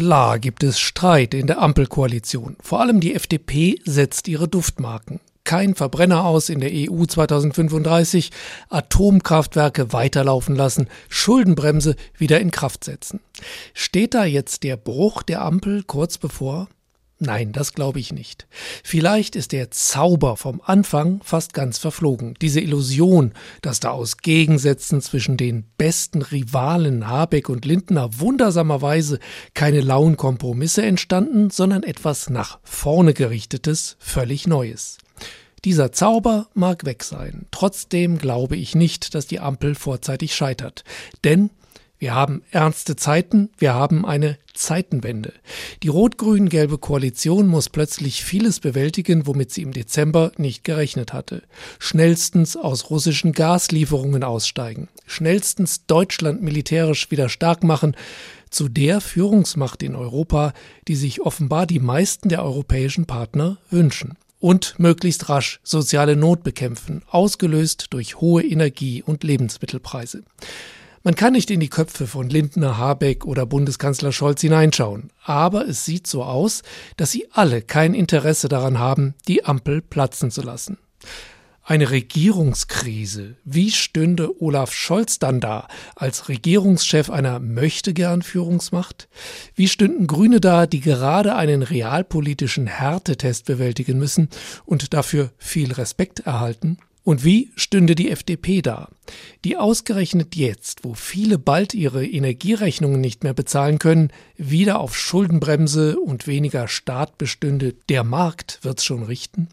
Klar 0.00 0.38
gibt 0.38 0.62
es 0.62 0.80
Streit 0.80 1.34
in 1.34 1.46
der 1.46 1.60
Ampelkoalition. 1.60 2.56
Vor 2.62 2.80
allem 2.80 3.00
die 3.00 3.14
FDP 3.14 3.78
setzt 3.84 4.28
ihre 4.28 4.48
Duftmarken. 4.48 5.20
Kein 5.44 5.74
Verbrenner 5.74 6.24
aus 6.24 6.48
in 6.48 6.60
der 6.60 6.70
EU 6.72 7.04
2035, 7.04 8.30
Atomkraftwerke 8.70 9.92
weiterlaufen 9.92 10.56
lassen, 10.56 10.88
Schuldenbremse 11.10 11.96
wieder 12.16 12.40
in 12.40 12.50
Kraft 12.50 12.84
setzen. 12.84 13.20
Steht 13.74 14.14
da 14.14 14.24
jetzt 14.24 14.62
der 14.62 14.78
Bruch 14.78 15.22
der 15.22 15.42
Ampel 15.42 15.82
kurz 15.82 16.16
bevor? 16.16 16.68
Nein, 17.22 17.52
das 17.52 17.74
glaube 17.74 18.00
ich 18.00 18.14
nicht. 18.14 18.46
Vielleicht 18.82 19.36
ist 19.36 19.52
der 19.52 19.70
Zauber 19.70 20.38
vom 20.38 20.62
Anfang 20.64 21.20
fast 21.22 21.52
ganz 21.52 21.76
verflogen. 21.76 22.34
Diese 22.40 22.60
Illusion, 22.60 23.34
dass 23.60 23.78
da 23.78 23.90
aus 23.90 24.16
Gegensätzen 24.16 25.02
zwischen 25.02 25.36
den 25.36 25.64
besten 25.76 26.22
Rivalen 26.22 27.06
Habeck 27.06 27.50
und 27.50 27.66
Lindner 27.66 28.08
wundersamerweise 28.18 29.18
keine 29.52 29.82
lauen 29.82 30.16
Kompromisse 30.16 30.82
entstanden, 30.82 31.50
sondern 31.50 31.82
etwas 31.82 32.30
nach 32.30 32.58
vorne 32.62 33.12
gerichtetes, 33.12 33.96
völlig 33.98 34.46
Neues. 34.46 34.96
Dieser 35.66 35.92
Zauber 35.92 36.48
mag 36.54 36.86
weg 36.86 37.04
sein. 37.04 37.44
Trotzdem 37.50 38.16
glaube 38.16 38.56
ich 38.56 38.74
nicht, 38.74 39.14
dass 39.14 39.26
die 39.26 39.40
Ampel 39.40 39.74
vorzeitig 39.74 40.34
scheitert. 40.34 40.84
Denn 41.22 41.50
wir 42.00 42.14
haben 42.14 42.42
ernste 42.50 42.96
Zeiten, 42.96 43.50
wir 43.58 43.74
haben 43.74 44.06
eine 44.06 44.38
Zeitenwende. 44.54 45.34
Die 45.82 45.88
rot-grün-gelbe 45.88 46.78
Koalition 46.78 47.46
muss 47.46 47.68
plötzlich 47.68 48.24
vieles 48.24 48.58
bewältigen, 48.58 49.26
womit 49.26 49.52
sie 49.52 49.60
im 49.60 49.72
Dezember 49.72 50.32
nicht 50.38 50.64
gerechnet 50.64 51.12
hatte. 51.12 51.42
Schnellstens 51.78 52.56
aus 52.56 52.88
russischen 52.88 53.32
Gaslieferungen 53.32 54.24
aussteigen, 54.24 54.88
schnellstens 55.06 55.84
Deutschland 55.86 56.42
militärisch 56.42 57.10
wieder 57.10 57.28
stark 57.28 57.62
machen, 57.64 57.94
zu 58.48 58.68
der 58.68 59.02
Führungsmacht 59.02 59.82
in 59.82 59.94
Europa, 59.94 60.54
die 60.88 60.96
sich 60.96 61.20
offenbar 61.20 61.66
die 61.66 61.80
meisten 61.80 62.30
der 62.30 62.42
europäischen 62.42 63.04
Partner 63.04 63.58
wünschen 63.68 64.16
und 64.40 64.78
möglichst 64.78 65.28
rasch 65.28 65.60
soziale 65.62 66.16
Not 66.16 66.44
bekämpfen, 66.44 67.02
ausgelöst 67.10 67.88
durch 67.90 68.22
hohe 68.22 68.42
Energie- 68.42 69.02
und 69.02 69.22
Lebensmittelpreise. 69.22 70.22
Man 71.02 71.14
kann 71.14 71.32
nicht 71.32 71.50
in 71.50 71.60
die 71.60 71.70
Köpfe 71.70 72.06
von 72.06 72.28
Lindner, 72.28 72.76
Habeck 72.76 73.24
oder 73.24 73.46
Bundeskanzler 73.46 74.12
Scholz 74.12 74.42
hineinschauen, 74.42 75.10
aber 75.24 75.66
es 75.66 75.86
sieht 75.86 76.06
so 76.06 76.22
aus, 76.22 76.62
dass 76.98 77.10
sie 77.10 77.26
alle 77.32 77.62
kein 77.62 77.94
Interesse 77.94 78.50
daran 78.50 78.78
haben, 78.78 79.14
die 79.26 79.46
Ampel 79.46 79.80
platzen 79.80 80.30
zu 80.30 80.42
lassen. 80.42 80.76
Eine 81.62 81.90
Regierungskrise. 81.90 83.36
Wie 83.44 83.70
stünde 83.70 84.42
Olaf 84.42 84.74
Scholz 84.74 85.18
dann 85.18 85.40
da 85.40 85.68
als 85.96 86.28
Regierungschef 86.28 87.08
einer 87.08 87.38
möchtegern 87.38 88.20
Führungsmacht? 88.20 89.08
Wie 89.54 89.68
stünden 89.68 90.06
Grüne 90.06 90.40
da, 90.40 90.66
die 90.66 90.80
gerade 90.80 91.34
einen 91.34 91.62
realpolitischen 91.62 92.66
Härtetest 92.66 93.46
bewältigen 93.46 93.98
müssen 93.98 94.28
und 94.66 94.92
dafür 94.92 95.30
viel 95.38 95.72
Respekt 95.72 96.20
erhalten? 96.20 96.76
Und 97.02 97.24
wie 97.24 97.50
stünde 97.56 97.94
die 97.94 98.10
FDP 98.10 98.60
da, 98.60 98.88
die 99.44 99.56
ausgerechnet 99.56 100.36
jetzt, 100.36 100.84
wo 100.84 100.94
viele 100.94 101.38
bald 101.38 101.72
ihre 101.72 102.06
Energierechnungen 102.06 103.00
nicht 103.00 103.24
mehr 103.24 103.34
bezahlen 103.34 103.78
können, 103.78 104.12
wieder 104.36 104.80
auf 104.80 104.96
Schuldenbremse 104.96 105.98
und 105.98 106.26
weniger 106.26 106.68
Staat 106.68 107.16
bestünde, 107.16 107.74
der 107.88 108.04
Markt 108.04 108.60
wird's 108.62 108.84
schon 108.84 109.02
richten? 109.02 109.48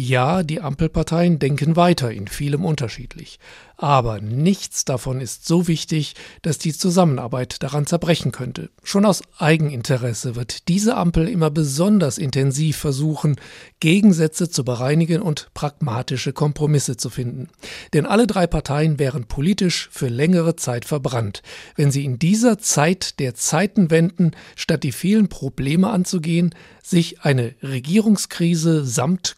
Ja, 0.00 0.44
die 0.44 0.60
Ampelparteien 0.60 1.40
denken 1.40 1.74
weiter, 1.74 2.12
in 2.12 2.28
vielem 2.28 2.64
unterschiedlich. 2.64 3.40
Aber 3.76 4.20
nichts 4.20 4.84
davon 4.84 5.20
ist 5.20 5.46
so 5.46 5.66
wichtig, 5.68 6.14
dass 6.42 6.58
die 6.58 6.72
Zusammenarbeit 6.72 7.62
daran 7.64 7.86
zerbrechen 7.86 8.30
könnte. 8.30 8.70
Schon 8.84 9.04
aus 9.04 9.22
Eigeninteresse 9.38 10.36
wird 10.36 10.68
diese 10.68 10.96
Ampel 10.96 11.28
immer 11.28 11.50
besonders 11.50 12.18
intensiv 12.18 12.76
versuchen, 12.76 13.36
Gegensätze 13.80 14.50
zu 14.50 14.64
bereinigen 14.64 15.20
und 15.20 15.48
pragmatische 15.54 16.32
Kompromisse 16.32 16.96
zu 16.96 17.10
finden. 17.10 17.48
Denn 17.92 18.06
alle 18.06 18.28
drei 18.28 18.46
Parteien 18.46 19.00
wären 19.00 19.26
politisch 19.26 19.88
für 19.92 20.08
längere 20.08 20.54
Zeit 20.54 20.84
verbrannt, 20.84 21.42
wenn 21.74 21.90
sie 21.92 22.04
in 22.04 22.20
dieser 22.20 22.58
Zeit 22.58 23.18
der 23.18 23.34
Zeitenwenden, 23.34 24.32
statt 24.54 24.82
die 24.82 24.92
vielen 24.92 25.28
Probleme 25.28 25.90
anzugehen, 25.90 26.52
sich 26.82 27.20
eine 27.22 27.54
Regierungskrise 27.62 28.84
samt 28.84 29.36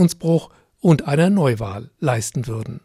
Koalitionsbruch 0.00 0.50
und 0.80 1.06
einer 1.06 1.28
Neuwahl 1.28 1.90
leisten 1.98 2.46
würden. 2.46 2.80